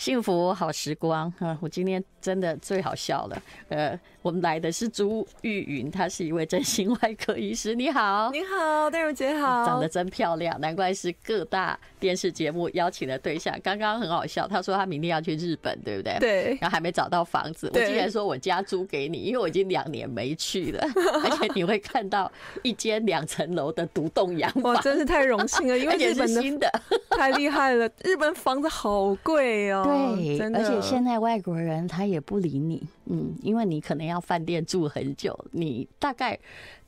[0.00, 1.58] 幸福好时光啊！
[1.60, 3.42] 我今天真的最好笑了。
[3.68, 7.74] 呃，我们来的是朱玉云，她是一位整形外科医师。
[7.74, 13.54] 你好，你好，戴茹姐好，长得真漂亮，难怪是各大电视节目邀请的对象。
[13.62, 16.16] 刚刚很好笑，她说她明天要去日本，对不对？
[16.18, 16.58] 对。
[16.62, 20.80] 然后还没找到房子，我竟然说我家租给你，因为我已经两年没去了，
[21.22, 22.32] 而且你会看到
[22.62, 26.72] 一间两层楼的独栋洋房，哇，真是太荣幸了，因为日本的
[27.14, 29.88] 太厉害了，日本房子好贵哦。
[29.90, 36.38] 对，而且现在外国人他也不理你，嗯，因为你可能要饭店住很久，你大概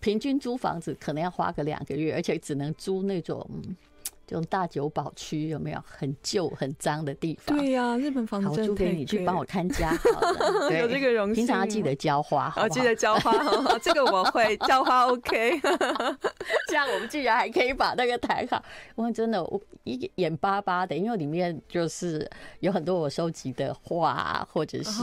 [0.01, 3.48] 平均租房子可能要花个两个月，而且只能租那种。
[4.26, 7.58] 这种大久保区有没有很旧很脏的地方？
[7.58, 8.48] 对呀、啊，日本房子。
[8.48, 10.72] 好，租给你去帮我看家好了。
[10.78, 11.34] 有这个荣幸。
[11.34, 13.32] 平常要记得浇花，好，好，记得浇花，
[13.82, 15.06] 这个我会 浇花。
[15.06, 15.60] OK，
[16.68, 18.62] 这样我们居然还可以把那个谈好。
[18.95, 25.02] 我真的，我一眼巴巴的，因为里面就是有很多我收集的画，或者是。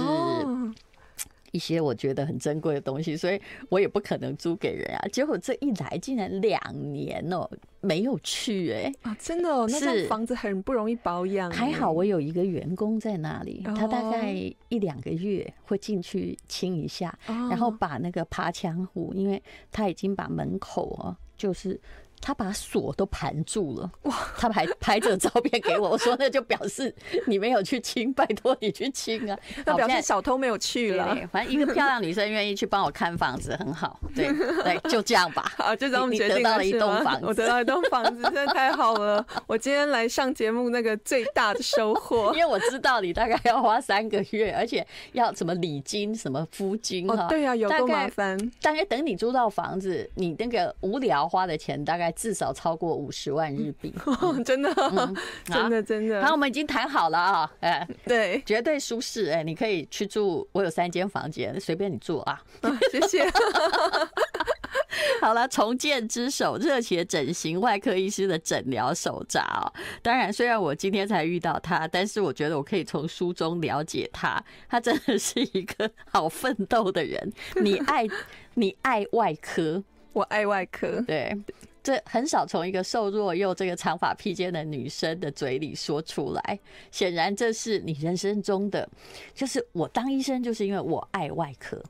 [1.52, 5.08] 一些我觉得很珍贵的东西，所以我也不可能租给人啊。
[5.12, 6.60] 结果这一来竟然两
[6.92, 7.52] 年哦、喔，
[7.82, 11.50] 没有去哎、欸、啊，真的哦，那这房子很不容易保养。
[11.52, 14.32] 还好我有一个员工在那里，他大概
[14.70, 21.80] 一两个月会进去清一下，然后把那个爬墙虎，因为他已经把门口哦，就是。
[22.22, 24.16] 他把锁都盘住了，哇！
[24.38, 26.94] 他还 拍这个照片给我，我说那就表示
[27.28, 29.38] 你没有去亲，拜托你去亲啊！
[29.66, 31.18] 那表示小偷没有去了。
[31.32, 34.00] 反正一个漂亮女生愿意去帮我看房子，很好。
[34.14, 34.28] 对
[34.64, 35.52] 对，就这样吧。
[35.58, 36.62] 好，就这样我们决定了。
[36.62, 39.26] 你得到了一栋房子，我得到一栋房子，真的太好了！
[39.48, 47.28] 我今天来上节目，那个最大的收获，因为我知道你大概要花三个月，而且要什么礼金、什么夫金哈。
[47.30, 48.38] 对啊，有够麻烦。
[48.62, 52.09] 大概等你租到房子，你那个无聊花的钱大概。
[52.12, 55.16] 至少超过五十万日币，嗯， 真的， 嗯，
[55.46, 56.26] 真的，真的。
[56.26, 62.42] 好，我们已经谈好了啊，哎，对，绝对舒适，哎，你可以去住，我有三间房间，随便你住啊。
[62.92, 63.30] 谢谢。
[65.22, 69.72] 好了，重建之手，热血整形外科医师的诊疗手札哦。
[70.02, 77.32] 当然，虽然我今天才遇到他，但是我觉得我可以从书中了解他，他真的是一个好奋斗的人。
[77.62, 78.08] 你爱，
[78.54, 79.84] 你爱外科，
[80.14, 81.38] 我爱外科，对。
[81.82, 86.60] 这很少从一个瘦弱又这个长发披肩的女生的嘴里说出来。
[86.92, 88.88] 显然，这是你人生中的，
[89.34, 91.82] 就是我当医生，就是因为我爱外科。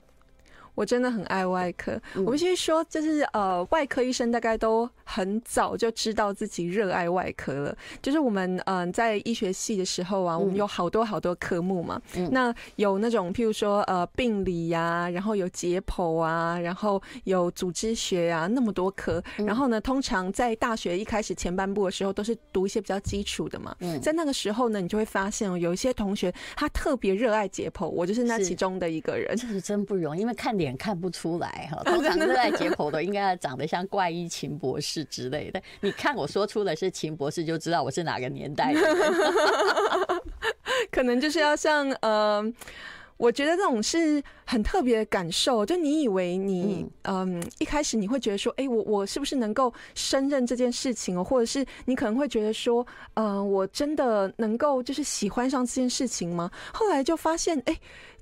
[0.79, 1.99] 我真的很爱外科。
[2.25, 7.75] 我必须说，就是呃，外科医生大概都很早就知道自己热爱外科了。
[8.01, 12.01] 就是我们嗯、呃，在医学系的时候啊，我们有好多好多科目嘛。
[12.15, 19.21] 嗯那有那种譬如说呃病理呀、啊，然后有解剖啊，然后有组织学啊，那么多科。
[19.35, 23.75] 然后呢，通常在大学一开始前半部的时候，都是读一些比较基础的嘛。
[23.81, 29.35] 嗯在那个时候呢，你就会发现哦，有一些同学他特别热爱解剖，我就是那其中的一个人。
[29.35, 30.68] 这是真不容易，因为看脸。
[30.77, 35.61] 看不出来哈，通常热爱解剖的应该要长得像怪医秦博士之类的。
[35.81, 38.81] 你看我说出的是秦博士，就知道我是哪个年代的。
[40.91, 42.43] 可能就是要像呃，
[43.17, 45.65] 我觉得这种是很特别的感受。
[45.65, 51.23] 就你以为你嗯，一开始你会觉得说，哎，我我是不是能够胜任这件事情哦？
[51.23, 56.49] 或者是你可能会觉得说，嗯，我真的能够就是喜欢上这件事情吗？
[56.73, 57.77] 后来就发现，哎。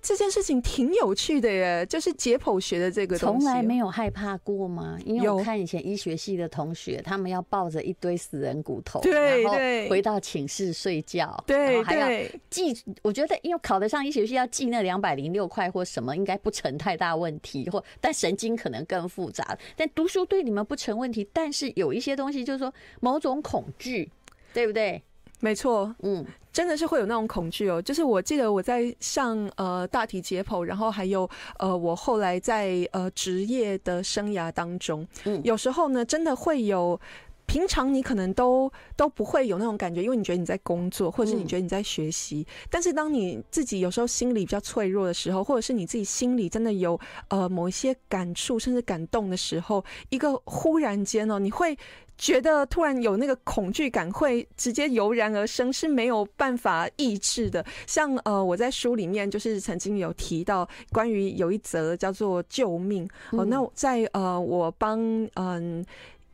[0.07, 4.97] 这件事情挺有趣的耶，就是解剖学的这个东西，从来没有害怕过吗？
[5.03, 9.57] 因为我看以前医学系的同学，他们要抱着一堆死人骨头，对，然后
[9.89, 12.73] 回到寝室睡觉，对，然后还要记。
[13.01, 17.69] 我觉得，因为考得上医学系，要记那两百零六块或什么，应该不成太大问题。
[17.69, 19.57] 或但神经可能更复杂。
[19.75, 24.09] 但读书对你们不成问题，但是有一些东西，就是说某种恐惧，
[24.53, 25.03] 对不对？
[25.39, 26.25] 没错，嗯。
[26.53, 36.99] 真的是会有那种恐惧哦，就是我记得我在上呃大体解剖，然后还有呃我后来在呃职业的生涯当中，嗯，有时候呢真的会有，
[37.47, 46.99] 平常你可能都都不会有那种感觉，因为你觉得你在工作，或者是你觉得你在学习，但是当你自己有时候心里比较脆弱的时候，或者是你自己心里真的有
[47.29, 51.75] 呃某一些感触甚至感动的时候，一个忽然间哦，你会。
[52.19, 57.63] 觉得突然有那个恐惧感，会直接油然而生，是没有办法抑制的。
[57.85, 63.45] 像呃，我在书里面就是曾经有提到关于有一则叫做救命哦。
[63.45, 64.99] 那在呃，我帮
[65.35, 65.85] 嗯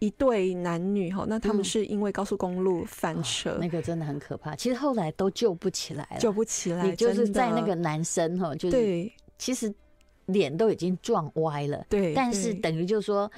[0.03, 4.53] 一对男女哈，那他们是因为高速公路翻车，那个真的很可怕。
[4.55, 6.85] 其实后来都救不起来了，救不起来。
[6.85, 9.73] 你就是在那个男生哈，就是对，其实
[10.25, 13.31] 脸都已经撞歪了，对，但是等于就是说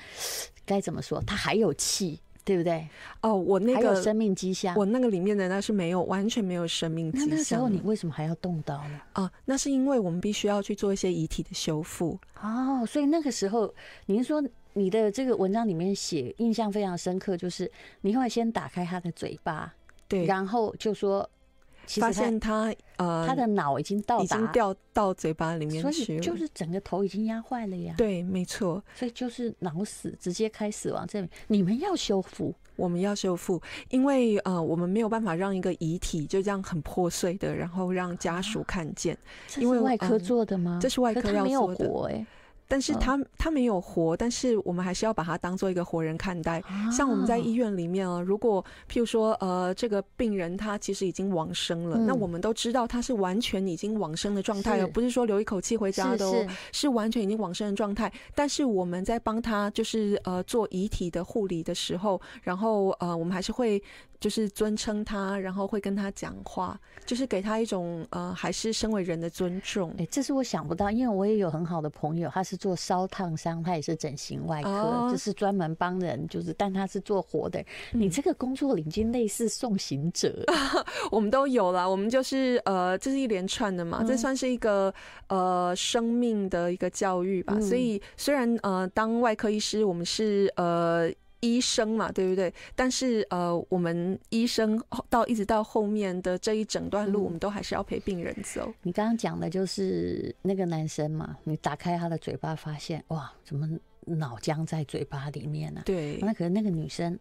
[0.66, 2.20] 该怎么说，他还有气。
[2.46, 2.88] 对不对？
[3.22, 7.28] 哦，我那个还有生命迹象，我那个里面的那是没有，完全没有生命迹象。
[7.28, 9.02] 那那时候你为什么还要动刀呢？
[9.14, 12.20] 啊，那是因为我们必须要去做一些遗体的修复。
[12.40, 13.74] 哦，所以那个时候，
[14.06, 14.44] 您说
[14.75, 17.69] 你的这个文章里面写，印象非常深刻，就是
[18.01, 19.74] 你会先打开他的嘴巴，
[20.07, 21.27] 对，然后就说。
[22.00, 27.94] 发现他呃，他的脑已经到达，已经掉到嘴巴里面去了，就是整个头已经压坏了呀。
[27.95, 31.30] 对，没错，所以就是脑死，直接开死亡证明。
[31.45, 33.62] 你们要修复，我们要修复，
[33.92, 39.13] 因为呃，我们没有办法让一个遗体就这样很破碎的，然后让家属看见。
[39.13, 40.80] 啊、因为外科做的吗？
[40.81, 42.16] 这是外科要做的。
[42.16, 42.25] 哎。
[42.68, 46.62] 但是他他没有活，但是我们还是要把他当做一个活人看待。
[46.92, 58.12] 像我们在医院里面啊，如果譬如说呃这个病人他其实已经往生了，那我们都知道他是完全已经往生的状态，了不是说留一口气回家的哦，是完全已经往生的状态。
[58.34, 63.82] 但是我们在帮他就是呃做遗体的护理的时候，然后呃我们还是会。
[64.18, 69.92] 就是尊称他，然后会跟他讲话，就是给他一种呃，还是身为人的尊重。
[69.92, 77.60] 哎、欸，这是我想不到，因为我也有很好的朋友，他是做烧烫伤，他也是整形外科，哦、就是专门帮人，就是但他是做活的。
[77.94, 80.44] 嗯、你这个工作领经类似送行者，
[81.12, 84.94] 我们都有啦，我们就是呃，这是一连串的嘛，嗯、这算是一个
[85.28, 87.54] 呃生命的一个教育吧。
[87.56, 91.12] 嗯、所以虽然呃，当外科医师，我们是呃。
[91.45, 92.51] 医生嘛，对不对？
[92.75, 98.74] 但是呃，我们医生到一直到后面的这一整段路，嗯、我们都还是要陪病人走。
[98.81, 101.38] 你刚刚讲的就是那个男生嘛？
[101.44, 103.69] 你打开他的嘴巴，发现哇，怎么
[104.06, 105.86] 脑浆在嘴巴里面呢、啊？
[105.86, 107.18] 对，那可能那个女生。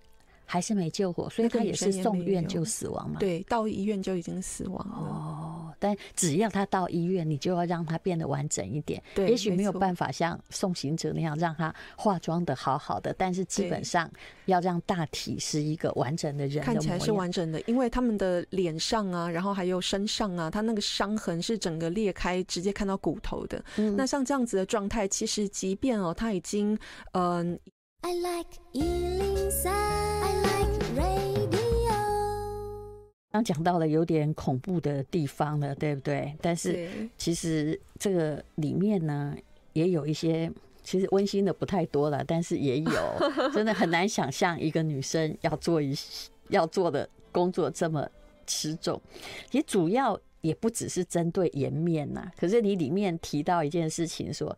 [0.47, 3.19] 还是没救活，所以他也是送院就死亡嘛。
[3.19, 4.95] 对，到医院就已经死亡了。
[4.95, 9.03] 哦，但只要他到医院，你就要让他变得完整一点。
[9.15, 14.11] 对，也许没有办法像送行者那样让他化妆的好好的，但是基本上
[14.47, 17.61] 要让大体是一个完整的人的，看起来是完整的。
[17.63, 23.65] 因为他们的脸上啊，然后还有身上啊，他那个伤痕是整个裂开，直接看到骨头的。
[23.77, 26.79] 嗯，那像这样子的状态，其实即便哦，他已经
[27.13, 27.59] 嗯。
[28.07, 28.51] I like
[33.35, 36.33] 刚讲到了有点恐怖的地方了，对不对？
[36.41, 36.89] 但是
[37.19, 39.35] 其实这个里面呢，
[39.73, 40.49] 也有一些
[40.85, 42.93] 其实温馨的不太多了，但是也有
[43.53, 45.93] 真的很难想象一个女生要做一
[46.51, 48.09] 要做的工作这么
[48.47, 49.03] 吃重。
[49.51, 54.57] 也主要也不只是针对颜面呐，可是你里面提到一件事情，说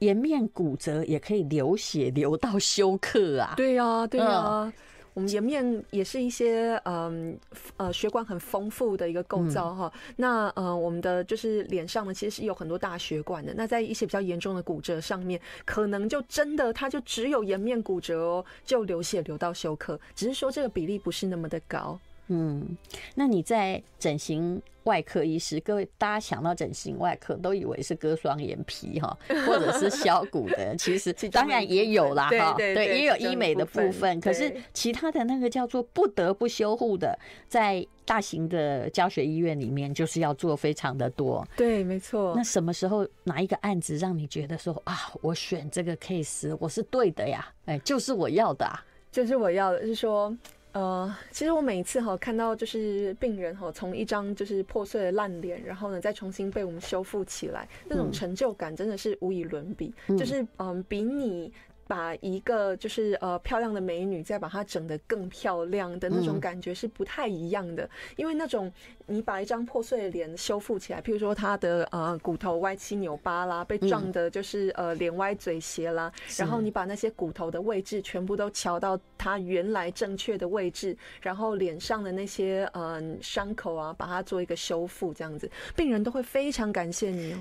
[0.00, 3.54] 颜面骨折也可以流血流到休克啊？
[3.56, 4.70] 对呀，对呀。
[5.14, 7.38] 我们颜面也是一些嗯
[7.76, 21.98] 呃血管很丰富的一个构造哈，嗯、那呃我们的就是脸上呢其实是有很多大血管的，那在一些比较严重的骨折上面，可能就真的它就只有颜面骨折哦，就流血流到休克，只是说这个比例不是那么的高。
[22.28, 22.76] 嗯，
[23.14, 29.16] 那你在整形外科医师，各位大家想到整形外科都以为是割双眼皮哈，
[29.46, 34.20] 或者是削骨的，其实当然也有啦哈，对，也有医美的部分。
[34.20, 37.16] 可是其他的那个叫做不得不修护的，
[37.48, 41.46] 在大型的教学医院里面，就是要做非常的多。
[41.56, 42.32] 对，没错。
[42.34, 47.46] 那什么时候哪一个案子让你觉得说啊，我选这个 case 我是对的呀？
[47.66, 50.34] 哎，就是我要的，啊，就是我要的，是说。
[50.72, 61.52] 呃，其实我每一次哈看到就是病人哈从一张就是破碎的烂脸，然后呢再重新被我们修复起来，那种成就感真的是无以伦比，嗯、就是嗯比你。
[61.92, 68.72] 把一个就是呃漂亮的美女，再把她整得更漂亮的那种感觉是不太一样的，因为那种
[69.04, 87.38] 你把一张破碎的脸修复起来，譬如说她的呃骨头歪七扭八啦，被撞的就是呃脸歪嘴斜啦，然后你把那些骨头的位置全部都调到她原来正确的位置，然后脸上的那些嗯伤口啊，把它做一个修复，这样子病人都会非常感谢你哦。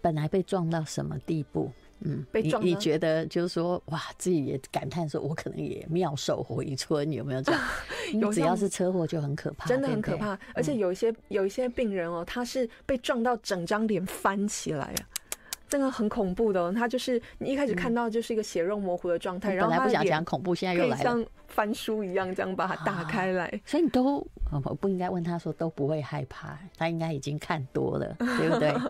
[0.00, 1.70] 本来被撞到什么地步？
[2.02, 7.60] 嗯，被撞你你觉得就是说，哇，自己也感叹说，我可能也妙手回春，有没有这样？
[8.14, 10.38] 有，只要是车祸就很可怕，真的很可怕。
[10.54, 15.02] 而且有一些有一些病人哦，他是被撞到整张脸翻起来啊，
[15.68, 16.72] 真的很恐怖的。
[16.72, 23.60] 他就是你一开始看到就是一个血肉模糊的状态，然后本来不想讲恐怖，现在又来了，像翻书一样这样把它打开来。
[23.66, 28.74] 所以你都我不应该问他说都不会害怕，他应该已经看多了，对不对？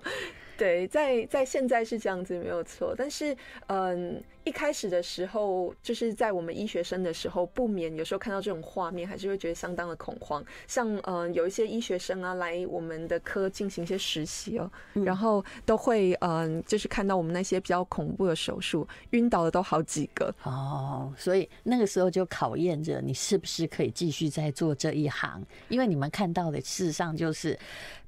[0.60, 3.34] 对，在在现在是这样子没有错，但是
[3.68, 10.44] 嗯，一开始的时候，就是在我们医学生的时候，不免有时候看到这种画面，还是会觉得相当的恐慌。
[10.66, 21.10] 像嗯、呃，有一些医学生啊，来我们的科进行一些实习哦，嗯、然后都会嗯、呃，就是看到我们那些比较恐怖的手术，晕倒的都好几个哦。
[21.16, 27.58] 所以那个时候就考验着你是不是可以继续在做这一行，因为你们看到的事实上就是。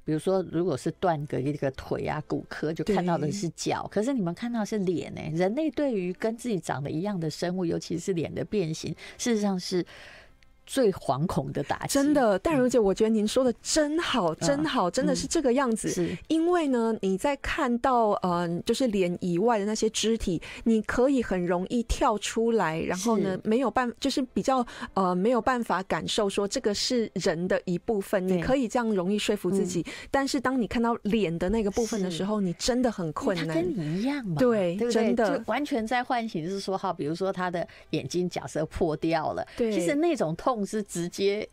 [0.05, 5.21] 比如说，如果是断个一个腿啊，骨科就看到的是脚，可是你们看到的是脸呢？
[5.33, 9.85] 人类对于跟自己长得一样的生物，尤其是脸的变形，事实上是。
[10.65, 15.89] 最惶恐的打击，真的，淡如姐，我觉得您说的真好，真好，真的是这个样子。
[15.89, 29.85] 是，因为呢，你在看到嗯，就是脸以外的那些肢体，你可以很容易跳出来，然后呢，没有办，就是比较呃没有办法感受说这个是人的一部分，你可以这样容易说服自己。
[30.09, 33.47] 但是当你看到脸的那个部分的时候，你真的很困难。
[33.47, 35.37] 跟你一样嘛，对，真的。
[35.37, 40.52] 就完全在唤醒，就是说，哈，比如说他的眼睛假设破掉了，对，其实那种痛。
[40.65, 41.47] 是直接。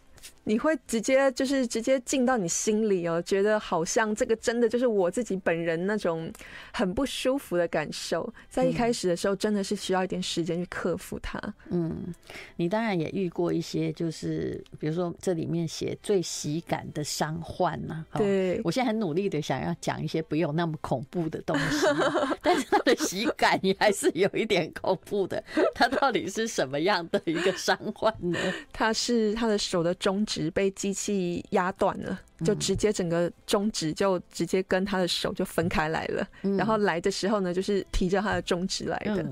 [0.45, 6.33] 你会直接就是直接进到你心里哦，觉得好像这个真的就是我自己本人那种
[6.73, 8.33] 很不舒服的感受。
[8.49, 11.41] 在一开始的时候，真的是需要一点时间去克服它。
[11.69, 12.13] 嗯，
[12.57, 18.05] 你当然也遇过一些，就是比如说这里面写最喜感的伤患呐。
[18.15, 21.87] 对，我现在很努力的想要讲一些不用那么恐怖的东西，
[22.43, 25.43] 但是他的喜感也还是有一点恐怖的。
[25.75, 28.39] 他到底是什么样的一个伤患呢？
[28.73, 36.25] 他是他的手的中指被机器压断了，就直接整个中指就直接跟他的手就分开来了。
[36.57, 39.27] 然后来的时候呢，就是提着他的中指来的。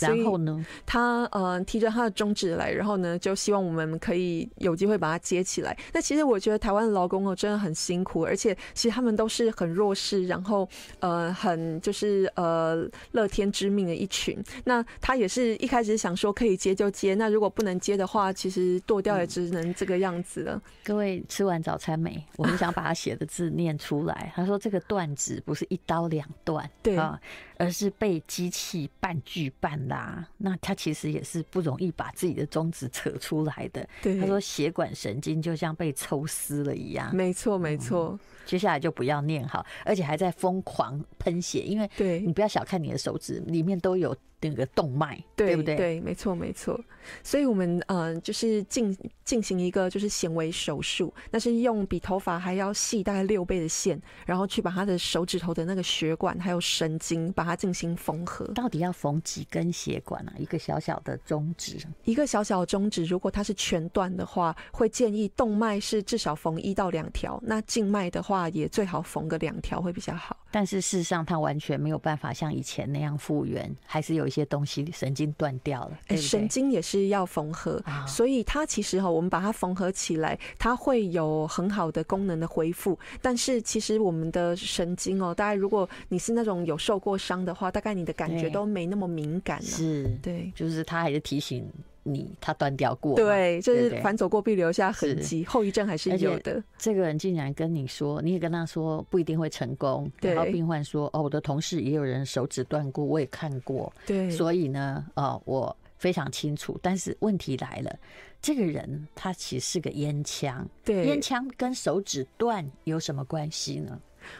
[0.00, 5.76] 然后呢，他呃提着他的中指来，然后呢就希望我们可以有机会把它接起来。
[5.92, 10.68] 那其实我觉得台湾的劳工哦真的很辛苦，而且其实他们都是很弱势，然后
[11.00, 14.36] 呃很就是呃乐天知命的一群。
[14.64, 20.60] 那他也是一开始想说可以接就接，那如果不能接的话，其实剁掉也只能这个样子了。
[20.84, 22.22] 各位吃完早餐没？
[22.36, 24.32] 我们想把他写的字念出来。
[24.34, 27.18] 他说这个断指不是一刀两断， 对啊。
[27.58, 33.88] 而是被机器半锯半拉，那他其实也是不容易把自己的中指扯出来的。
[34.02, 37.14] 对，他说血管神经就像被抽丝了一样。
[37.14, 38.10] 没错，没错。
[38.12, 44.16] 嗯，接下来就不要念好，而且还在疯狂喷血，因为对你不要小看你的手指，里面都有。
[44.48, 45.76] 那个动脉，对，不对？
[45.76, 46.78] 对，没错，没错。
[47.22, 58.44] 所以，我们呃，就是进进行一个就是显微手术，那是用比头发还要细大概六倍的线，然后去把他的手指头的那个血管还有神经把它进行缝合。
[58.54, 60.34] 到底要缝几根血管啊？
[60.36, 70.36] 一个小小的中指，一个小小的中指，如果它是全断的话，会建议动脉是至少缝一到两条，那静脉的话也最好缝个两条会比较好。
[70.56, 75.98] 但是事实上，它完全没有办法像以前那样复原，还是有一些东西神经断掉了。
[76.08, 82.98] 对对，神经也是要缝合，哦、所以它其实哈，我们把它缝合起来，它会有很好的功能的恢复。
[83.20, 89.62] 但是其实我们的神经哦，大概如果你是那种有受过伤的话，大概你的感觉都没那么敏感了。
[89.62, 91.70] 是，对，就是它还是提醒。
[92.06, 96.62] 你他断掉过，对，就是反走过必留下痕迹，后遗症还是有的。
[96.78, 100.10] 这个人竟然跟你说，你也跟他说不一定会成功。
[100.20, 106.78] 然后病患说：“哦，我的同事也有人手指断过，我也看过。”对，所以呢，哦，我非常清楚。
[106.80, 107.98] 但是问题来了，
[108.40, 113.98] 这个人他其实是个烟枪，对，烟枪跟手指断有什么关系呢？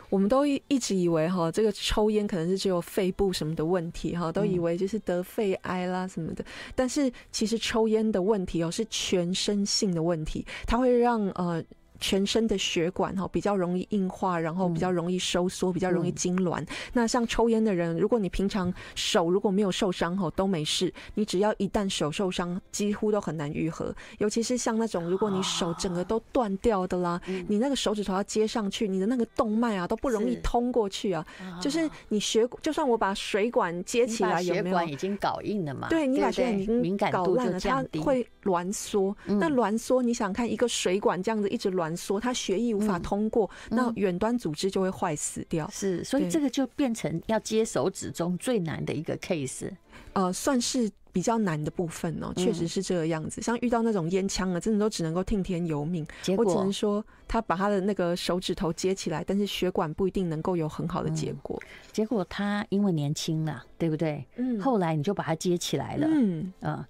[0.09, 6.45] 我们都一直以为哈，这个抽烟可能是只有肺部什么的问题哈，都以为就是得肺癌啦什么的。
[6.75, 11.63] 但是其实抽烟的问题哦，是全身性的问题，它会让呃。
[12.01, 16.67] 全身的血管哈比较容易硬化，然后比较容易收缩，比较容易痉挛。
[16.93, 23.95] 那像抽烟的人，如果你平常手如果没有受伤哈都没事，你只要一旦手受伤，几乎都很难愈合。
[24.19, 31.27] 尤其是像那种如果你手整个都断掉的啦，你那个手指头要接上去，你的那个动脉啊都不容易通过去啊。
[31.61, 34.65] 就是你血，就算我把水管接起来，有没有？
[34.65, 35.89] 血管已经搞硬了嘛？
[35.89, 39.17] 对，你把血管已经搞烂了，它会挛缩。
[39.25, 41.86] 那挛缩，你想看一个水管这样子一直攣。
[41.91, 45.69] 攣缩，它血液无法通过，嗯、那远端组织就会坏死掉。
[45.71, 49.71] 是，所以这个就变成要接手指中最难的一个 case。
[50.13, 53.41] 呃，算是比较难的部分哦，确实是这个样子。
[53.41, 56.07] 嗯、像遇到那种烟枪啊，真的都只能够听天由命。
[56.23, 61.59] 结果我只能说，他把他的那个手指头接起来，但是血管不一定能够有很好的结果。
[61.63, 64.27] 嗯、结果他因为年轻了，对不对？
[64.37, 64.61] 嗯。
[64.61, 66.07] 后来你就把他接起来了。
[66.11, 66.53] 嗯。
[66.61, 66.87] 啊、呃。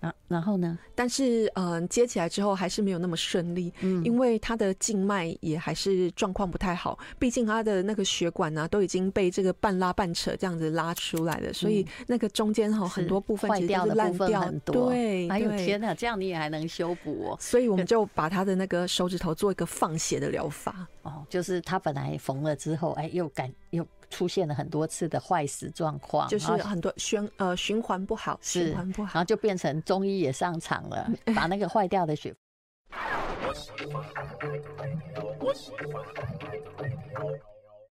[0.00, 0.78] 啊，然后呢？
[0.94, 14.90] 但是，嗯、呃，接起来之后还是没有那么顺利，嗯，因为他的静脉也还是状况不太好，毕竟他的那个血管呢、啊、都已经被这个半拉半扯这样子拉出来了，所以那个中间哈很多部分其实是烂掉很多。
[14.90, 17.36] 对，哎呦天哪，这样你也还能修补哦？
[17.38, 20.86] 所以我们就把他的那个手指头做一个放血的疗法。
[21.02, 23.86] 哦，就是他本来缝了之后，哎，又感又。
[24.10, 32.34] 出现了很多次的坏死状况，就是很多循呃循环不好，循环不好，然后就变成中医也上场了，把那个坏掉的血。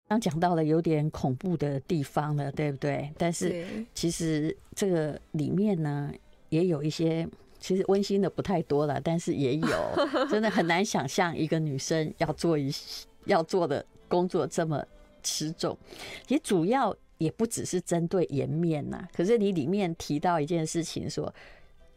[0.08, 3.12] 刚讲到了有点恐怖的地方了，对不对？
[3.18, 3.66] 但是
[3.96, 6.12] 其实这个里面呢，
[6.50, 7.28] 也有一些
[7.60, 9.68] 其实温馨的不太多了，但是也有
[10.30, 12.72] 真的很难想象一个女生要做一
[13.26, 14.86] 要做的工作这么。
[15.24, 15.78] 持重，
[16.28, 19.08] 其实主要也不只是针对颜面呐。
[19.16, 21.34] 可是你里面提到一件事情，说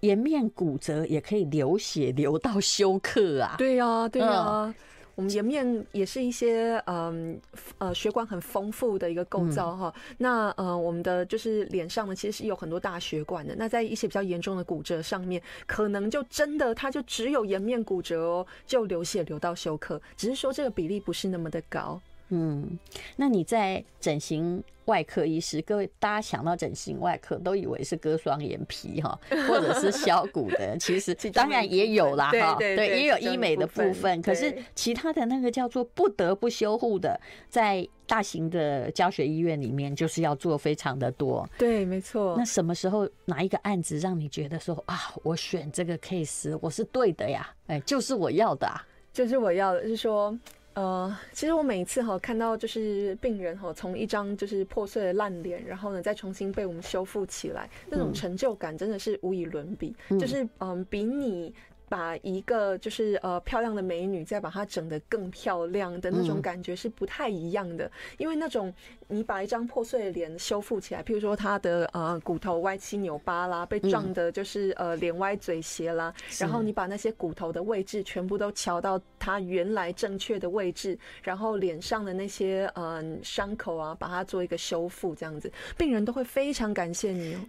[0.00, 3.56] 颜面骨折也可以流血流到休克啊。
[3.58, 4.74] 对呀，对呀。
[5.16, 7.40] 我们颜面也是一些嗯
[7.78, 9.94] 呃血管很丰富的一个构造哈。
[10.18, 13.56] 那呃我们的就是脸上呢，其实是有很多大血管的。
[13.56, 19.98] 那在一些比较严重的骨折上面，可能就真的它就只有颜面骨折哦，就流血流到休克。
[20.18, 21.98] 只是说这个比例不是那么的高。
[22.28, 22.78] 嗯，
[23.16, 29.18] 那你在整形外科医师，各位大家想到整形外科都以为是割双眼皮哈，
[29.48, 34.20] 或者是削骨的，其实 当然也有啦哈，对，也有医美的部分。
[34.22, 41.48] 可是其他的那个叫做不得不修护的，在大型的教学医院里面，就是要做非常的多。
[41.58, 42.34] 对，没错。
[42.38, 47.48] 那什么时候哪一个案子让你觉得说啊，我选这个 case 我是对的呀？
[47.68, 50.36] 哎，就是我要的啊，就是我要的，是说。
[50.76, 59.96] 呃，其实我每一次哈看到就是病人哈从一张就是破碎的烂脸，然后呢再重新被我们修复起来，那种成就感真的是无以伦比。
[60.10, 61.52] 嗯、就是嗯、呃，比你。
[61.88, 67.84] 把一个就是呃漂亮的美女，再把她整得更漂亮的那种感觉是不太一样的。
[67.86, 68.72] 嗯、因为那种
[69.08, 87.40] 你把一张破碎的脸修复起来，譬如说她的呃骨头歪七扭八啦，被撞的就是呃脸歪嘴斜啦，嗯、然后你把那些骨头的位置全部都乔到她原来正确的位置，然后脸上的那些呃伤口啊，把它做一个修复，这样子，病人都会非常感谢你哦。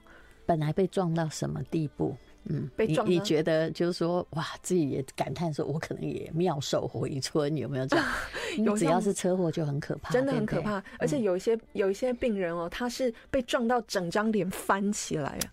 [0.46, 2.16] 本来被撞到什么地步？
[2.50, 8.06] 嗯，被撞你你觉得就是说，哇，自己也感叹说，我可能也妙手回春，有没有这样？
[8.64, 10.84] 有，只要是车祸就很可怕，真的很可怕。
[11.00, 15.46] 而且有一些有一些病人哦，他是被撞到整张脸翻起来啊，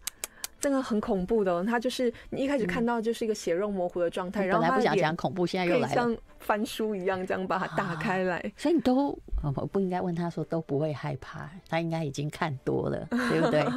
[0.61, 1.65] 真的很恐怖的哦。
[1.67, 8.53] 他就是你一开始看到就是一个血肉模糊的状态，然后本来不想讲恐怖，现在又来了，像翻书一样这样把它打开来。
[8.57, 13.65] 所以你都我不应该问他说都不会害怕，他应该已经看多了，对不对？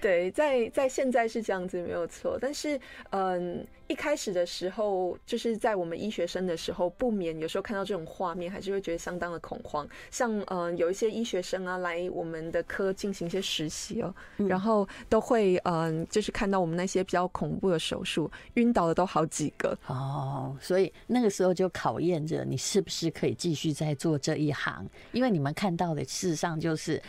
[0.00, 2.78] 对，在在现在是这样子没有错，但是
[3.10, 9.88] 嗯，一开始的时候，就是在我们医学生的时候，不免有时候看到这种画面，还是会觉得相当的恐慌。
[10.10, 20.54] 像嗯，有一些医学生啊来我们的科进行一些实习哦，然后都会嗯，就是看到我们那些比较恐怖的手术，晕倒的都好几个哦。
[20.60, 27.02] 所以那个时候就考验着你是不是可以继续在做这一行，因为你们看到的事实上就是。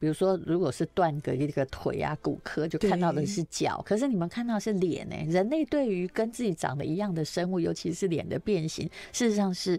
[0.00, 5.14] 比如说，如果是断个一个腿啊，骨科就看到的是脚，可是你们看到的是脸呢？
[5.28, 9.78] 人类对于跟自己长得一样的生物，尤其是脸的变形，事实上是。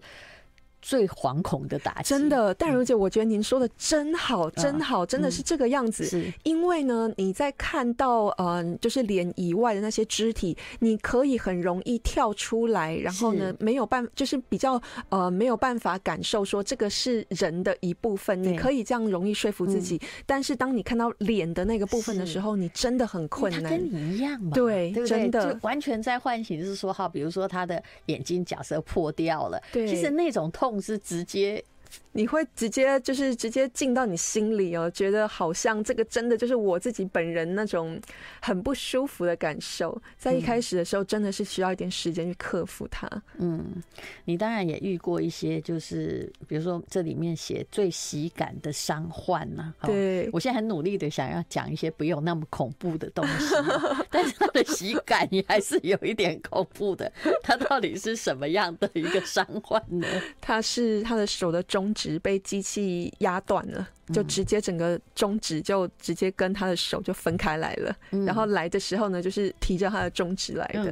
[0.81, 6.03] 最惶恐的打击，真的，淡如姐，我觉得您说的真好，真好，真的是这个样子。
[6.03, 20.01] 是，因为呢，你在看到嗯，就是脸以外的那些肢体，你可以很容易跳出来，然后呢，没有办，就是比较呃没有办法感受说这个是人的一部分，你可以这样容易说服自己。
[20.25, 23.71] 但是当你看到脸的那个部分的时候，你真的很困难。
[23.71, 25.55] 跟你一样嘛，对，真的。
[25.61, 30.70] 完全在唤醒，就是说，哈，比如说他的眼睛假设破掉了，对，其实那种痛。
[30.79, 31.63] 是直接。
[32.13, 37.99] 你会直接就是直接进到你心里哦，觉得好像这个真的就是我自己本人那种
[38.41, 39.99] 很不舒服的感受。
[40.17, 43.09] 在一开始的时候，真的是需要一点时间去克服它。
[43.37, 43.81] 嗯，
[44.25, 49.73] 你当然也遇过一些，就是比如说这里面写最喜感的伤患呐。
[49.83, 53.55] 对，我现在很努力的想要讲一些不用那么恐怖的东西，
[54.11, 57.09] 但是他的喜感也还是有一点恐怖的。
[57.41, 60.05] 他到底是什么样的一个伤患呢？
[60.41, 62.01] 他是他的手的中指。
[62.01, 67.95] 指被机器压断了，就直接整个中指就直接跟他的手就分开来了。
[68.25, 70.91] 然后来的时候呢，就是提着他的中指来的。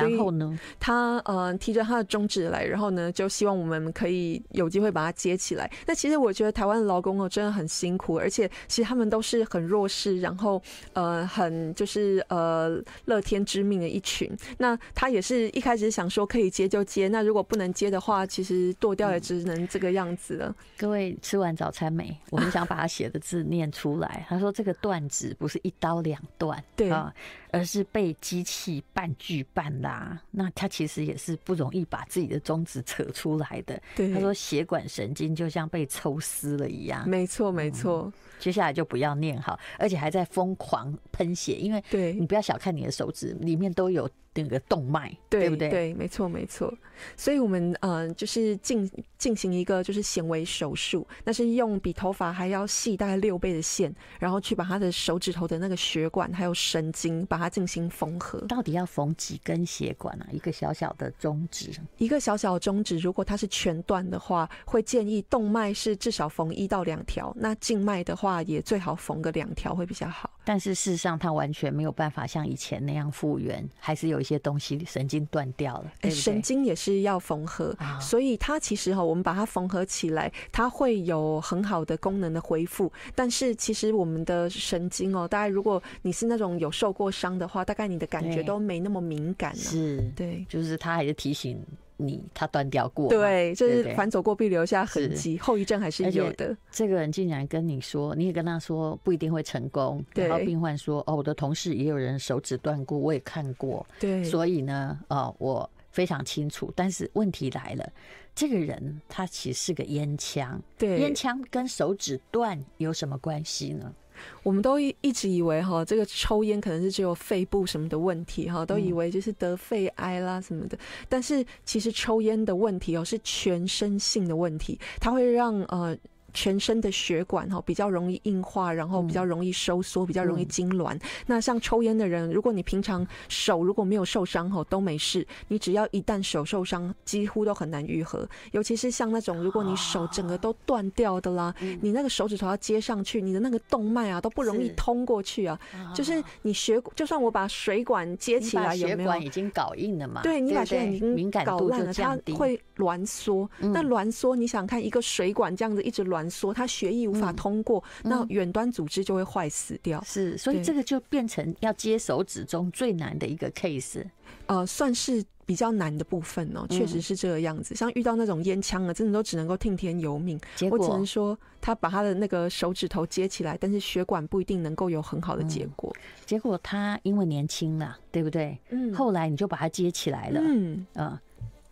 [0.00, 5.70] 然后呢，他呃提着他的中指来，然后呢就希望我们可以有机会把它接起来。
[5.86, 10.60] 那其实我觉得台湾的劳工哦真的很辛苦，而且其实他们都是很弱势，然后
[10.92, 14.30] 呃很就是呃乐天知命的一群。
[14.58, 20.46] 那他也是一开始想说可以接就接，那如果不能接的话，其实剁掉也只能这个样子了。
[20.48, 22.16] 嗯、各位吃完早餐没？
[22.30, 24.26] 我们想把他写的字念出来。
[24.28, 27.12] 他说这个断指不是一刀两断，对啊。
[27.52, 33.80] 而是被机器半锯半拉，那他其实也是不容易把自己的中指扯出来的。
[33.94, 37.08] 对，他说血管神经就像被抽丝了一样。
[37.08, 38.12] 没错，没错。
[38.40, 44.10] 接下来就不要念好，而且还在疯狂喷血，因为对你不要小看你的手指，里面都有。
[44.34, 45.68] 那个动脉，对不对？
[45.68, 46.72] 对，没错，没错。
[47.16, 58.38] 所以，我们嗯、呃，就是进进行一个就是显微手术，那是用比头发还要细大概六倍的线，然后去把他的手指头的那个血管还有神经把它进行缝合。
[58.46, 60.26] 到底要缝几根血管啊？
[60.30, 70.30] 一个小小的中指，一个小小的中指，如果它是全断的话，会建议动脉是至少缝一到两条，那静脉的话也最好缝个两条会比较好。
[70.44, 75.92] 但是事实上，它完全没有办法像以前那样复原，还是有一些东西神经断掉了。
[76.00, 82.90] 对对，神经也是要缝合，哦，所以它其实哈，我们把它缝合起来，它会有很好的功能的恢复。
[83.14, 89.54] 但是其实我们的神经哦，大概如果你是那种有受过伤的话，大概你的感觉都没那么敏感。
[89.54, 91.62] 是，对，就是他还是提醒。
[92.02, 96.54] 你他断掉过，对，就是反走过必留下痕迹，后遗症还是有的。
[96.70, 100.04] 这个人竟然跟你说，你也跟他说不一定会成功。
[100.14, 106.72] 然后病患说：“哦，我的同事也有人手指断过，我也看过。”对，所以呢，哦，我非常清楚。
[106.74, 107.92] 但是问题来了，
[108.34, 113.92] 这个人他其实是个烟枪，对，烟枪跟手指断有什么关系呢？
[114.42, 120.78] 我们都一一直以为哈，这个抽烟可能是只有肺部什么的问题哈，都以为就是得肺癌啦什么的。
[121.08, 125.96] 但是其实抽烟的问题哦，是全身性的问题，它会让呃。
[126.32, 130.98] 全身的血管哈比较容易硬化，然后比较容易收缩，比较容易痉挛。
[131.26, 138.28] 那像抽烟的人，如果你平常手如果没有受伤哈都没事，你只要一旦手受伤，几乎都很难愈合。
[138.52, 145.58] 尤其是像那种如果你手整个都断掉的啦，你那个手指头要接上去，你的那个动脉啊都不容易通过去啊。
[145.94, 148.98] 就是你血，就算我把水管接起来，有没有？
[148.98, 150.22] 血管已经搞硬了嘛？
[150.22, 153.48] 对，你把血管已经搞烂了，它会挛缩。
[153.58, 156.30] 那挛缩，你想看一个水管这样子一直攣。
[156.30, 160.02] 说他血液无法通过，嗯、那远端组织就会坏死掉。
[160.04, 164.04] 是，所以这个就变成要接手指中最难的一个 case。
[164.46, 167.74] 呃，算是比较难的部分哦，确实是这个样子。
[167.74, 170.40] 像遇到那种烟枪啊，真的都只能够听天由命。
[170.70, 175.94] 我只能说，他把他的那个手指头接起来，但是血管不一定能够有很好的结果。
[176.24, 178.58] 结果他因为年轻了，对不对？
[178.70, 178.92] 嗯。
[178.94, 180.40] 后来你就把他接起来了。
[180.42, 180.86] 嗯。
[180.94, 181.20] 啊。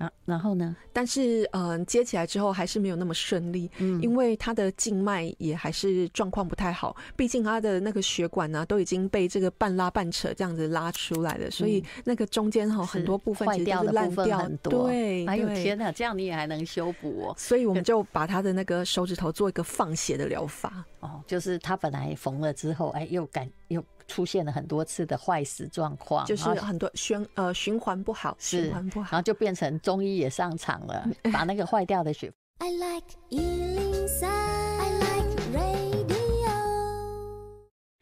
[0.01, 0.75] 啊，然后呢？
[0.95, 6.97] 但是，嗯、呃，接起来之后还是没有那么顺利，嗯，因为他的静脉也还是状况不太好。
[7.15, 14.89] 毕竟他的那个血管呢、啊，都已经被这个半拉半扯这样子拉出来了，嗯、所以那个中间哈很多部分其实是烂掉很多。
[14.89, 17.35] 对，哎呦天哪，这样你也还能修补哦？
[17.37, 20.83] 所以我们就把他的那个手指头做一个放血的疗法。
[21.01, 23.85] 哦，就是他本来缝了之后，哎，又感又。
[24.11, 32.29] 出现了很多次的坏死状况，就是很多循呃循环不好，循环不好，然后就变成中医也上场了， 把那个坏掉的血。
[32.59, 36.51] I like 103, I like radio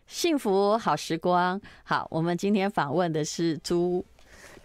[0.07, 4.03] 幸福好时光，好，我们今天访问的是朱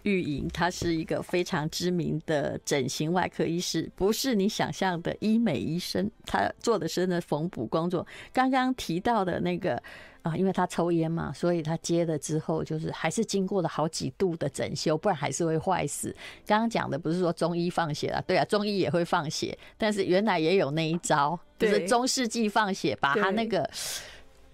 [0.04, 8.06] 玉莹，她是一个非常知名的整形外科医师，不是你想象的医美医生，她做的是那缝补工作。
[8.32, 9.82] 刚刚提到的那个。
[10.24, 16.16] 啊，因为他抽烟嘛，所以他接了之后，就是还是经过了好几度的整修，不然还是会坏死。
[16.46, 23.68] 刚刚讲的不是说中医放血啊，对啊，中医也会放血，但是原来也有那一招，就是中世纪放血，把他那个。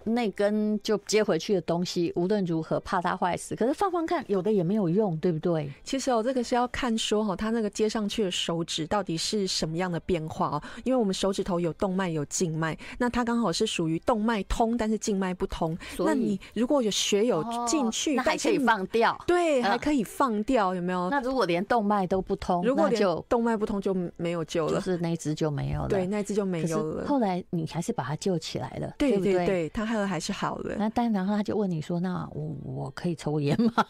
[0.03, 3.55] 那根就接回去的东西，无论如何怕它坏死。
[3.55, 5.71] 可是放放看，有的也没有用，对不对？
[5.83, 10.63] 其实哦，这个是要看说哈，它那个接上去的手指到底是什么样的变化哦。
[10.83, 15.77] 因为我们手指头有动脉有静脉，那它刚好是属于动脉通，但是静脉不通。
[15.99, 19.15] 那你如果有血有进去，那还可以放掉。
[19.27, 21.09] 对，还可以放掉，有没有？
[21.11, 25.89] 那如果连动脉都不通，如果就动脉不通就没有救了，就是那只就没有了。
[25.89, 27.05] 对，那只就没有了。
[27.05, 29.45] 后来你还是把它救起来了，对对不对？
[29.45, 29.90] 对，它。
[30.05, 30.75] 还是好了。
[30.77, 33.85] 那但然后他就问你说：“那我我可以抽烟吗？”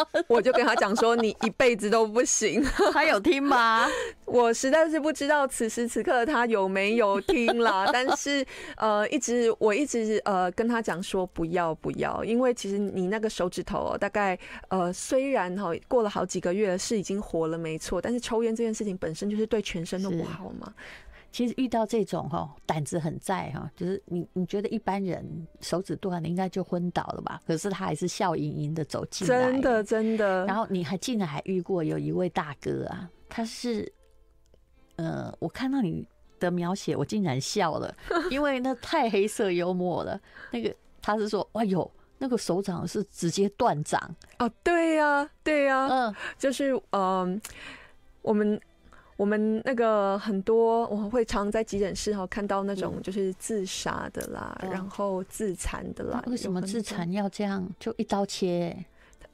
[0.28, 2.62] 我就跟他讲说：“你一辈子都不行。
[2.92, 3.86] ”他有听吗？
[4.26, 7.88] 我实在是不知道此时此刻他有没有听啦。
[7.92, 8.44] 但是
[8.76, 14.38] 呃，一直我一直呃跟他讲说不要不要，因为其实你那个手指头哦，大概
[14.68, 20.72] 呃虽然哈过了好几个月是已经活了没错，但是抽烟这件事情本身就是对全身都不好嘛。
[21.36, 27.42] 其实遇到这种哈胆子很在哈，就是你你觉得一般人手指断了应该就昏倒了吧？
[27.46, 30.46] 可是他还是笑盈盈的走进来，真的真的。
[30.46, 33.92] 然后你还竟然还遇过有一位大哥啊，他是，
[34.96, 36.08] 呃，我看到你
[36.40, 37.94] 的描写，我竟然笑了，
[38.32, 40.18] 因为那太黑色幽默了。
[40.50, 44.00] 那个他是说，哎呦，那个手掌是直接断掌
[44.38, 47.40] 哦，对呀对呀，嗯，就是嗯、呃，
[48.22, 48.58] 我们。
[49.16, 56.22] 我们那个很多，我会常在急诊室哈看到那种就是自杀的啦，嗯、然后自残的啦。
[56.26, 58.76] 为什么自残要这样就一刀切？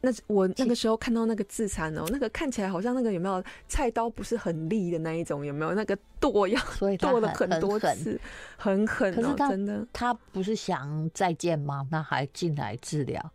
[0.04, 6.60] 那我那个时候看到那个自残哦，那个看起来好像那个有没有菜刀不是很利的那一种，有没有那个剁要
[6.98, 8.20] 剁了很多次，
[8.56, 9.86] 很狠哦，真的。
[9.92, 11.86] 他不是想再见吗？
[11.90, 13.32] 那还进来治疗？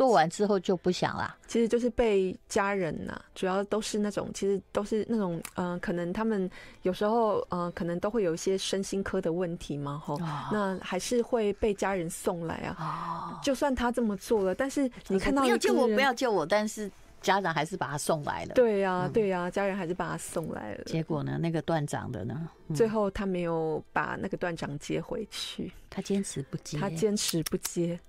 [0.00, 10.18] 做完之后就不想了，其实就是被家人呐、啊，主要都是那种，其实都是那种，嗯、呃，可能他们有时候，嗯、呃，可能都会有一些身心科的问题嘛，吼，
[10.50, 13.38] 那还是会被家人送来啊。
[13.42, 18.54] 就算他这么做了，但是你看到不要救我，不要救我，但是家长还是把他送来了。
[18.54, 20.84] 对呀、啊，对呀、啊，家人还是把他送来了。
[20.84, 28.00] 结果呢，那个断掌的呢，最后他没有把那个断掌接回去，他坚持不接，他坚持不接。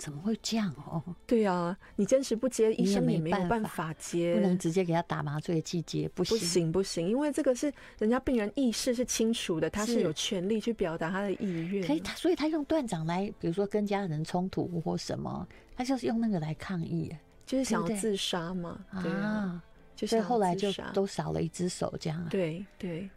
[0.00, 1.02] 怎么会这样哦？
[1.26, 11.86] 对啊，你坚持不接，医生也没有办法接，不能直接给他打麻醉剂接，不行不行不行，因为这个是人家病人意识是清楚的，他是有权利去表达他的意愿。
[11.86, 18.82] 可以，他所以他用断掌来，比如说跟家人冲突或什么，他就是用那个来抗议，就是想要自杀嘛。
[19.02, 19.62] 对啊，
[19.94, 22.26] 就是后来就都少了一只手这样。
[22.30, 23.08] 对对。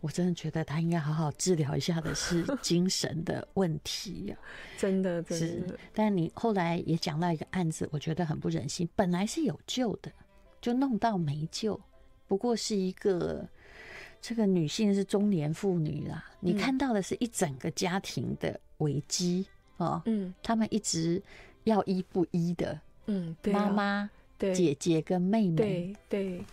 [0.00, 4.36] 我真的觉得他应该好好治疗一下的是精神的问题呀，
[4.78, 5.68] 真的，真的。
[5.68, 8.88] 是，但你后来也讲到一个案子，我觉得很不忍心。
[8.94, 10.12] 本来是有救的，
[10.60, 11.80] 就弄到没救。
[12.28, 13.48] 不过是一个
[14.20, 19.46] 这个女性是中年妇女啦，你看到的是一整个家庭的危机
[19.78, 20.02] 哦。
[20.04, 21.20] 嗯，他们一直
[21.64, 22.78] 要医不医的。
[23.06, 25.56] 嗯，对妈妈、姐姐跟妹妹。
[25.56, 26.44] 对对，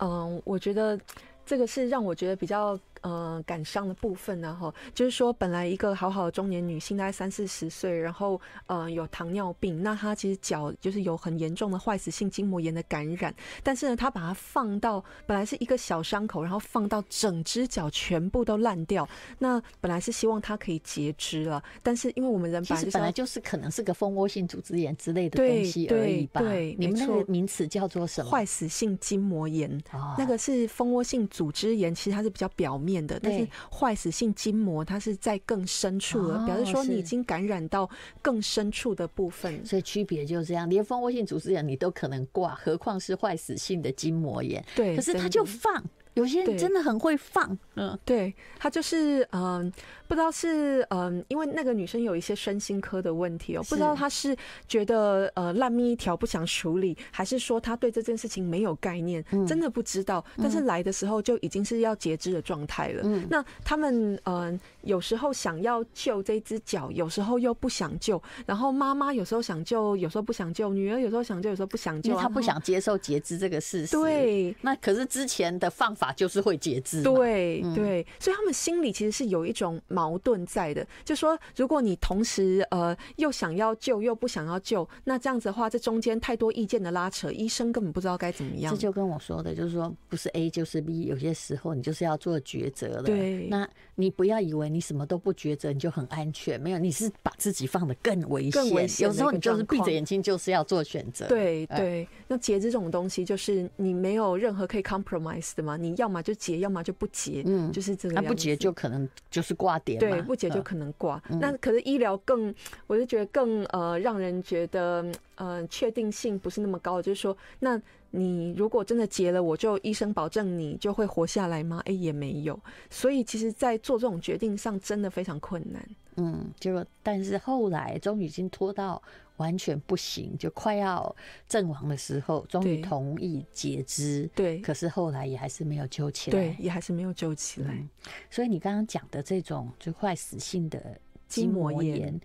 [0.00, 1.00] 嗯，我觉得。
[1.44, 2.78] 这个是让我觉得比较。
[3.04, 19.06] 呃，感伤的部分呢，哈，就是说，本来一个好好的中年女性，大概三四十岁，然后呃有糖尿病，那她其实脚就是有很严重的坏死性筋膜炎的感染，但是呢，她把它放到本来是一个小伤口，然后放到整只脚全部都烂掉，
[19.38, 28.30] 那本来是希望她可以截肢了，但是因为我们人本来就是，本来就是可能是个蜂窝性组织炎之类的东西而已吧，对，你们那个名词叫做什么？
[28.30, 32.93] 坏死性筋膜炎，哦，那个是蜂窝性组织炎，其实它是比较表面。
[33.06, 37.88] 的，但是坏死性筋膜它是在更深处了，表示说你已经感染到
[38.20, 40.68] 更深处的部分，所以区别就是这样。
[40.68, 44.64] 连蜂窝性组织炎你都可能挂，何况是坏死性的筋膜炎？
[44.74, 45.82] 对，可是它就放。
[46.14, 49.70] 有些人真的很会放，嗯，对，他就是嗯，
[50.06, 54.36] 不知道是嗯，因为那个女生有一些身心科的问题哦，不知道她是
[54.68, 60.24] 觉得呃烂命一条不想处理，还是说她对这件事情没有概念，真的不知道。
[60.38, 63.02] 但是来的时候就已经是要截肢的状态了。
[63.04, 73.96] 嗯那他们嗯，有时候想要救这只脚，有时候又不想救，然后妈妈有时候想救，有时候不想救，女儿有时候想救，有时候不想救，因为她不想接受截肢这个事实。
[73.96, 76.03] 对，那可是之前的放法。
[76.12, 88.72] 就是会截肢，对对，所以他们心里其实是有一种矛盾在的，就说如果你同时呃又想要救又不想要救，那这样子的话，这中间太多意见的拉扯，医生根本不知道该怎么样。
[88.72, 93.02] 这就跟我说的，就是说不是 A 就是 B，有些时候你就是要做抉择了。
[93.02, 98.62] 对，那你不要以为你什么都不抉择你就很安全，没有，你是把自己放得更危险。
[98.62, 99.08] 更危险。
[99.08, 101.26] 有时候你就是闭着眼睛就是要做选择。
[101.28, 105.94] 对对，那截肢这种东西就是你没有任何可以 compromise 的嘛，你。
[105.96, 108.16] 要么就截，要么就不截，嗯，就是这个。
[108.16, 111.22] 那不截就可能就是挂点，对，不截就可能挂。
[111.28, 112.52] 那可是医疗更，
[112.88, 117.00] 我就觉得更呃，让人觉得呃，确定性不是那么高。
[117.00, 121.82] 就是说，那你如果真的截了，我就医生保证你就会活下来吗？
[121.86, 122.58] 哎，也没有。
[122.90, 125.88] 所以其实，在做这种决定上，真的非常困难。
[126.16, 129.02] 嗯，结果但是后来终于已经拖到。
[129.38, 131.12] 完全不行，就快要
[131.48, 134.30] 阵亡的时候，终于同意截肢。
[134.32, 136.38] 对，可是后来也还是没有救起来。
[136.38, 137.74] 对，也还是没有救起来。
[137.74, 137.88] 嗯、
[138.30, 142.16] 所以你刚刚讲的这种就坏死性的筋膜炎，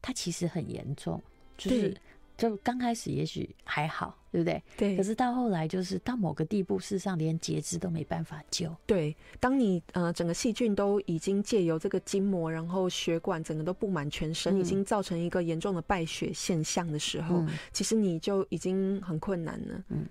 [0.00, 1.20] 它其实很严重，
[1.58, 1.96] 就是
[2.50, 4.18] 就刚开始也许还好。
[4.32, 4.62] 对不对？
[4.78, 4.96] 对。
[4.96, 8.74] 可是到后来，就是到某个地步，事实上连截肢都没办法救。
[8.86, 19.84] 对，当你呃整个细菌都已经借由这个筋膜，然后血管整个都布满全身，嗯、已经造成一个严重的败血现象的时候，嗯、其实你就已经很困难了。
[19.90, 20.06] 嗯。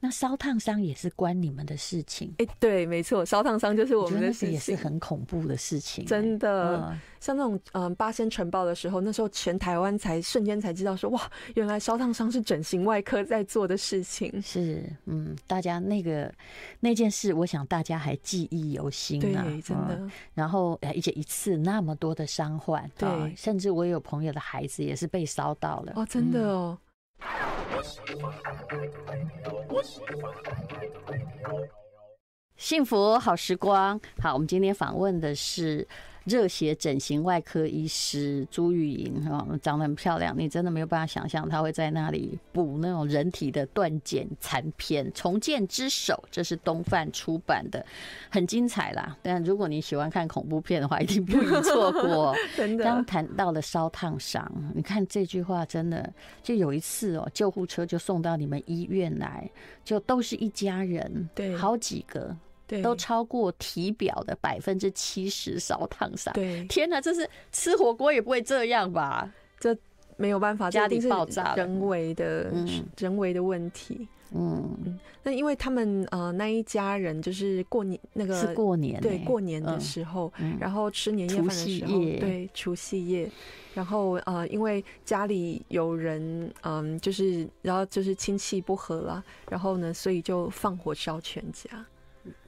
[0.00, 6.78] 那烧烫伤也是关你们的事情，哎、欸，对，没错，烧烫伤就是我们的事情，也是很恐怖的事情，真的。
[6.90, 14.40] 嗯、像那种嗯八仙尘爆的时候，那时候全台湾才瞬间才知道说，哇，原来烧烫伤是整形外科在做的事情。
[14.42, 16.32] 是，嗯，大家那个
[16.80, 19.96] 那件事，我想大家还记忆犹新啊，对，真的。
[19.96, 26.78] 嗯、然后而且一次那么多的伤患，对、嗯，甚至我有朋友的孩子也是被烧到了，哦，真的哦。
[26.80, 26.85] 嗯
[32.56, 35.86] 幸福好时光，好，我们今天访问的是。
[36.26, 47.86] 热血整形外科医师朱玉莹啊，长得很漂亮，你真的没有办法想象她会在那里补那种人体的断简残篇，重建之手，这是东贩出版的，
[48.28, 49.16] 很精彩啦。
[49.22, 52.34] 但如果你喜欢看恐怖片的话，一定不能错过。
[52.56, 56.12] 真的，刚谈到了烧烫伤，你看这句话真的，
[56.42, 59.48] 就有一次哦，救护车就送到你们医院来，
[59.84, 62.36] 就都是一家人，对，好几个。
[62.66, 66.32] 对，都超过体表的百分之七十烧烫伤。
[66.34, 69.30] 对，天哪，这是吃火锅也不会这样吧？
[69.58, 69.76] 这
[70.16, 74.08] 没有办法，家里爆炸，人为的，嗯、人为的问题。
[74.32, 83.30] 嗯，那因为他们呃那一家人就是过年那个是过年，对，过年的时候，嗯、然后吃年夜饭的时候，对，除夕夜，
[83.72, 86.20] 然后呃因为家里有人
[86.62, 91.68] 嗯、呃、就是然后就是亲戚不和了，然后呢所以就放火烧全家。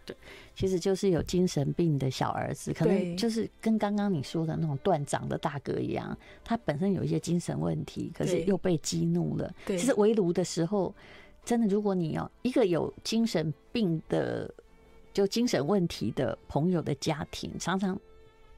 [0.08, 0.16] 对，
[0.54, 9.54] 其实就是有精神病的小儿子，可能就是跟刚刚你说的那种断掌的大哥一样，他本身有一些精神问题，可是又被激怒了。
[9.66, 10.94] 对，其实围炉的时候，
[11.44, 14.52] 真的，如果你要一个有精神病的，
[15.12, 17.98] 就精神问题的朋友的家庭，常常。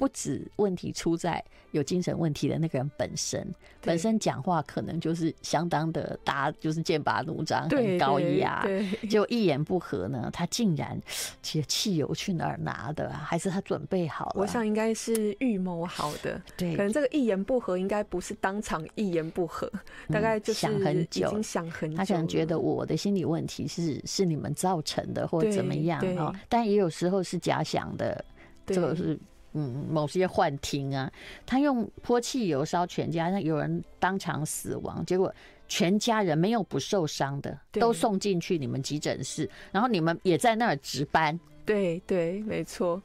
[0.01, 3.47] 不止问题出在有精神问题的那个人本身，
[3.83, 8.67] 本身讲话可能就是相当的大，就是剑拔弩张，很高压，
[9.11, 10.99] 就一言不合呢，他竟然
[11.43, 13.11] 其实汽油去哪儿拿的？
[13.11, 14.33] 还是他准备好了？
[14.37, 19.71] 我想应该是预谋好的， 对，可能这个一言不合应该不是当场一言不合，
[20.09, 26.35] 大概就是想很久，已经想很久，他可能觉得我的心理问题是是你们造成的，或者怎么样啊？
[26.49, 28.25] 但也有时候是假想的，
[28.65, 29.19] 这个是。
[29.53, 31.11] 嗯，某些幻听啊，
[31.45, 35.35] 他用泼汽油烧全家，那有人当场死亡，结果
[35.69, 41.39] 全家人没有不受伤的，都送进去你们急诊室，然后你们也在那儿值班。
[41.65, 43.01] 对对，没错。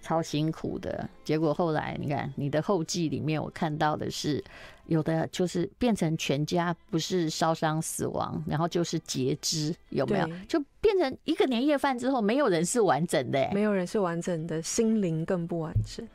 [0.00, 4.42] 超辛苦的，结果后来你看你的后记里面，我看到的是
[4.86, 10.28] 有的就是变成全家不是烧伤死亡，然后就是截肢，有没有？
[10.46, 16.06] 就变成一个年夜饭之后，没有人是完整的，没有人是完整的，心灵更不完整。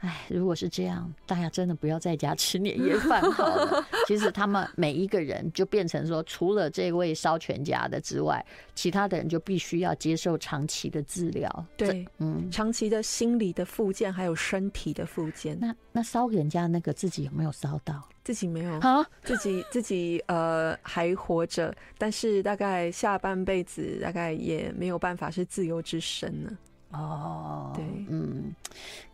[0.00, 3.84] 哎，如果是这样，大家真的不要在家吃年夜饭好了。
[4.06, 11.66] 其实他们每一个人就变成说，除了这位烧全家的之外，其他的人就必须要接受长期的治疗。
[11.76, 15.58] 对，嗯，长期的心理的复健，还有身体的复健。
[15.58, 18.06] 那那烧人家那个自己有没有烧到？
[18.22, 26.52] 自己没有啊，自己自己呃还活着，但是大概下半辈子大概也没有办法是自由之身了。
[26.92, 28.54] 哦，对，嗯，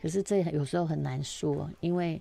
[0.00, 2.20] 可是这有时候很难说，因为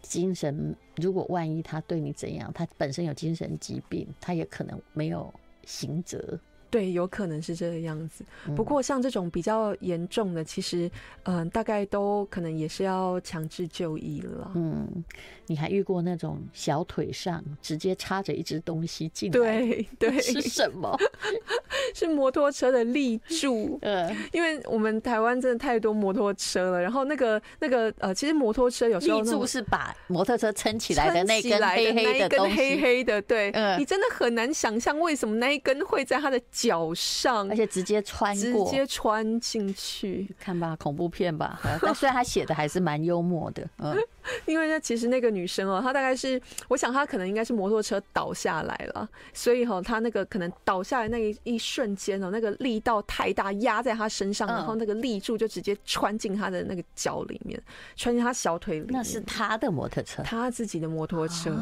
[0.00, 5.32] 精神如果万一他对你怎样，他本身有精神疾病，他也可能没有
[5.64, 6.38] 刑责。
[6.72, 8.24] 对，有可能是这个样子。
[8.56, 10.90] 不过像这种比较严重的，其实
[11.24, 14.50] 嗯、呃，大概都可能也是要强制就医了。
[14.54, 14.88] 嗯，
[15.46, 19.38] 你还遇过那种小腿上直接插着一只东西进来？
[19.38, 20.96] 对对， 是什么？
[21.94, 23.78] 是摩托车的立柱。
[23.84, 26.80] 嗯，因为我们台湾真的太多摩托车了。
[26.80, 33.20] 然后那个那个呃，其实摩托车有时候立柱是把摩托车撑起来的那根黑黑的东西，黑黑的。
[33.20, 36.40] 对，嗯，你真的很难想象为什么那一根会在他的。
[36.62, 41.60] 脚上，而且直接穿过，直接穿进去，看吧，恐怖片吧。
[41.82, 43.96] 但虽然他写的还是蛮幽默的，嗯，
[44.46, 57.60] 因为呢，其实那个女生哦，她大概是，我想她可能应该是摩托车倒下来了，所以哈，她那个可能倒下来那一一瞬间哦，那个力道太大，压在她身上，然后那个立柱就直接穿进她的那个脚里面，
[57.96, 58.92] 穿进她小腿里面。
[58.92, 61.52] 那是她的摩托车，她自己的摩托车，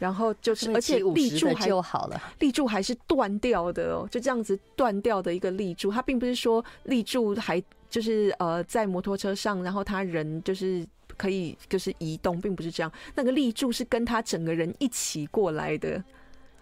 [0.00, 4.23] 然后就是，而且立柱还就好了，立柱还是断掉的哦，就。
[4.24, 10.84] 这样子断掉的一个立柱，它并不是说立柱还就是呃在摩托车上，然后他人就是
[11.18, 12.90] 可以就是移动，并不是这样。
[13.14, 16.02] 那个立柱是跟他整个人一起过来的，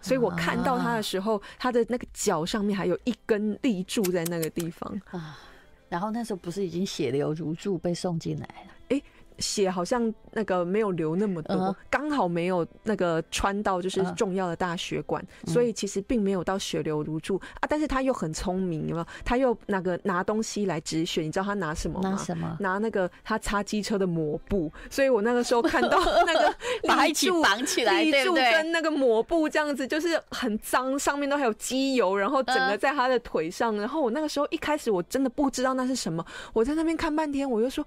[0.01, 5.39] 所以我看到他的时候，他的那个脚上面还有一根立柱在那个地方啊。
[5.87, 9.01] 然后那时候不是已经血流如注被送进来了？
[9.39, 17.67] 血好像那个没有流那么多，刚好没有那个穿到就是重要的大血管，所以其实并没有到血流如注啊。
[17.67, 19.07] 但是他又很聪明，有没有？
[19.23, 22.09] 他又那个拿东西来止血，你知道他拿什么吗？
[22.11, 22.57] 拿什么？
[22.59, 24.71] 拿那个他擦机车的抹布。
[24.89, 26.55] 所以我那个时候看到 那个
[26.87, 33.75] 把它一起绑起来，立柱跟那个抹布这样子，就是很脏，上面都还有机油，然后整个在他的腿上。
[33.77, 37.85] 然后我那个时候一开始我真的不知道那是什么，我在那边看半天，我就说。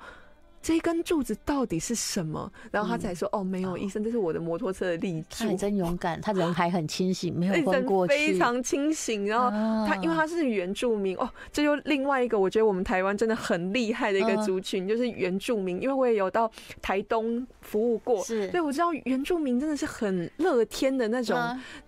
[0.66, 2.50] 这根柱子到底是什么？
[2.72, 9.28] 然后他才说：“嗯、哦，没有，医生，这是我的摩托车的立柱。”他真勇敢，他人还很清醒，没有昏 过去，非常清醒。
[9.28, 9.48] 然后
[9.86, 15.80] 他，因为他是原住民哦，这就另外一个我觉得我们台湾真的很厉害的一个族群，就是原住民。
[15.80, 16.50] 因为我也有到
[16.82, 21.38] 台东服务过，是，所以我知道原住民真的是很乐天的那种。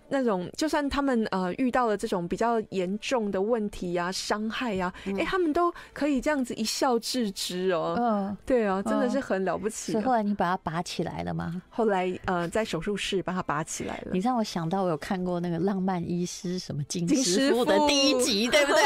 [0.09, 7.95] 那种就算他们呃遇到了这种比较严重的问题呀、伤害呀，哎，他们都可以这样子一笑置之哦。
[7.99, 9.95] 嗯，对啊，真的是很了不起。
[9.99, 11.61] 后来你把它拔起来了吗？
[11.69, 14.11] 后来呃在手术室把它拔起来了。
[14.11, 18.81] 你让我想到我有看过那个浪漫医师什么金师傅的第一集，对不对？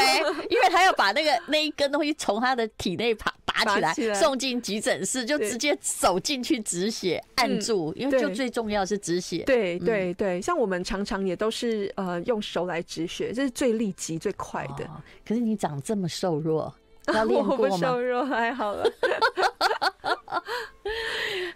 [0.50, 9.44] 因为他要把那个那一根东西从他的体内拔拔起来，送进急诊室，就直接走进去止血，按住，因为就最重要是止血。
[9.44, 11.13] 对对对，像我们常常。
[11.26, 14.84] 也都是呃用手来止血，这是最立即最快的。
[14.86, 16.74] 哦、可是你长这么瘦弱，
[17.12, 17.62] 要练过吗？
[17.62, 18.84] 我不瘦弱还好了。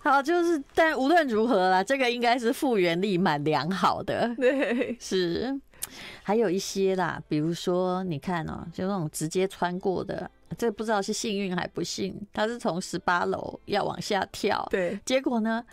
[0.00, 4.32] 好，就是但无论如何啦，这个应该是复原力蛮良好的。
[4.36, 5.58] 对，是。
[6.22, 15.64] 还有一些啦，比如说你看哦、喔，就那种直接穿过的，这不知道是幸运还不幸，他是从十八楼要往下跳，对，结果呢？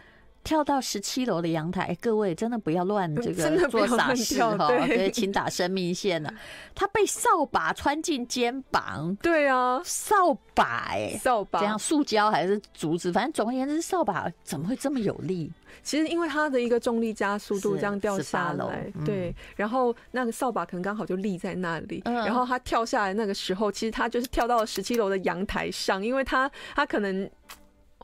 [0.45, 6.31] 跳到十七楼的阳台，各位真的不要乱这个做傻事哈，对，请打生命线了。
[6.75, 15.51] 他被扫把穿进肩膀，对啊，扫把哎，扫把，这样塑胶还是竹子，反正总而言之，扫把怎么会这么有力？
[15.81, 27.27] 其实因为它的一个重力加速度这样掉下来，对，然后那个扫把可能刚好就立在那里，然后他跳下来那个时候，其实他就是跳到了十七楼的阳台上，因为他他可能。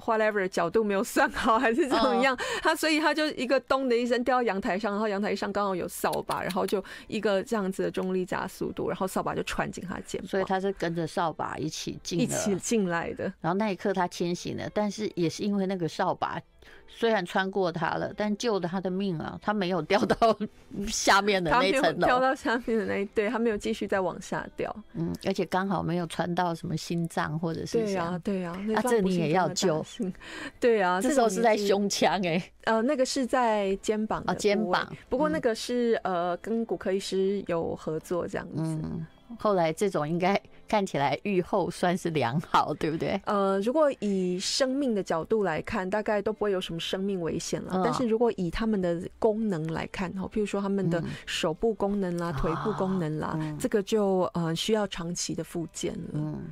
[0.02, 13.32] Whatever 角度没有算好还是怎么样，他所以他就一个咚的一声掉到阳台上，然后阳台上刚好有扫把，然后就一个这样子的重力加速度，然后扫把就穿进他肩膀，所以他是跟着扫把一起进一起进来的。
[13.40, 16.42] 然后那一刻他清醒了，但是也是因为那个扫把。
[16.88, 19.40] 虽然穿过他了，但救了他的命啊！
[19.42, 20.38] 他没有掉到
[20.88, 24.76] 下面的那层楼，掉到下面的那一对，他没有继续再往下掉。
[24.94, 29.84] 嗯，而且刚好没有穿到什么心脏或者是对呀、啊，对呀、啊，啊，这你也要救。
[30.60, 34.88] 对、啊，这时候是在胸腔哎、欸，呃，那个是在肩膀啊，肩膀。
[35.10, 38.62] 不过那个是、嗯、呃，跟骨科医师有合作这样子。
[38.62, 39.08] 嗯
[39.40, 40.38] 后来这种应该
[40.72, 43.20] 看起来愈后算是良好，对不对？
[43.26, 47.82] 呃，如果以生命的角度来看，大概都不会有什么生命危险了。
[47.84, 56.12] 但是如果以他们的功能来看，哈，譬如说他们的手部功能啦、腿部功能啦，这个就呃需要长期的复健了。
[56.14, 56.50] 嗯，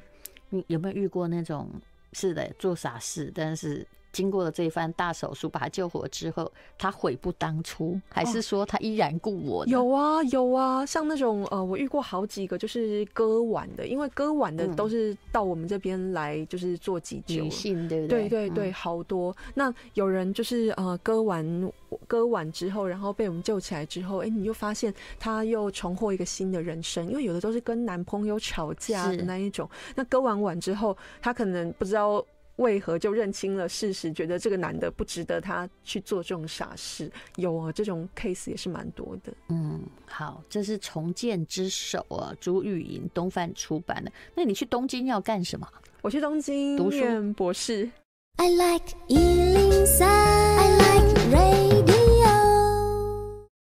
[0.50, 1.70] 你有没有遇过那种
[2.12, 3.88] 是的做傻事，但是？
[4.12, 9.66] 经过了这一番大手术，把他救活之后，他悔不当初，还是说他依然故我？
[9.68, 18.28] 有啊，有啊，像那种呃，我遇过好几个，就是割腕的，因为割腕的都是到我们这边来，就是做急救，女性对不对？
[18.28, 19.36] 对对对，好多。
[19.54, 21.72] 那有人就是呃，割完
[22.08, 29.70] 割腕之后，然后被我们救起来之后，哎，你就发现他又重获一个新的人生，因为有的都是跟男朋友吵架的那一种。
[29.96, 32.26] 那割完腕之后，他可能不知道。
[32.60, 37.12] 为何就认清了事实，觉得这个男的不值得他去做这种傻事？
[37.38, 39.34] 有啊，这种 case 也是蛮多的。
[39.48, 44.12] 嗯，好，这是重建之手啊，朱玉莹，东方出版的。
[44.36, 45.68] 那你去东京要干什么？
[46.02, 47.90] 我去东京读书博士。
[48.38, 50.06] I like 103。
[50.06, 51.89] I like radio。